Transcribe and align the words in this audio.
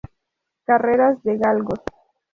Carreras 0.65 1.21
de 1.21 1.37
galgos. 1.37 1.79